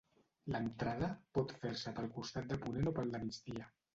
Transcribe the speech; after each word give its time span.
L'entrada 0.53 1.09
pot 1.39 1.53
fer-se 1.59 1.93
pel 1.99 2.09
costat 2.17 2.49
de 2.53 2.59
ponent 2.65 2.93
o 2.93 2.97
pel 3.01 3.15
de 3.17 3.23
migdia. 3.27 3.71